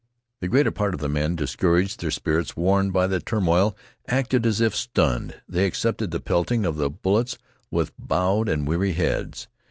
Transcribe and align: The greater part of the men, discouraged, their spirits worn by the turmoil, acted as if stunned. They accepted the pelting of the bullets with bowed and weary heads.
The 0.39 0.47
greater 0.47 0.71
part 0.71 0.95
of 0.95 0.99
the 0.99 1.07
men, 1.07 1.35
discouraged, 1.35 1.99
their 1.99 2.09
spirits 2.09 2.57
worn 2.57 2.89
by 2.89 3.05
the 3.05 3.19
turmoil, 3.19 3.77
acted 4.07 4.47
as 4.47 4.59
if 4.59 4.75
stunned. 4.75 5.39
They 5.47 5.67
accepted 5.67 6.09
the 6.09 6.19
pelting 6.19 6.65
of 6.65 6.77
the 6.77 6.89
bullets 6.89 7.37
with 7.69 7.93
bowed 7.99 8.49
and 8.49 8.67
weary 8.67 8.93
heads. 8.93 9.47